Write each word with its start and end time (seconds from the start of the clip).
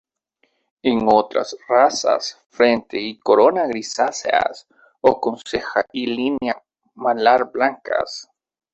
E 0.89 0.93
otras 1.11 1.55
razas 1.67 2.41
frente 2.49 2.99
y 2.99 3.19
corona 3.19 3.67
grisáceas 3.67 4.67
o 4.99 5.21
con 5.21 5.37
ceja 5.37 5.85
y 5.91 6.07
línea 6.07 6.63
malar 6.95 7.51
blancas. 7.51 8.27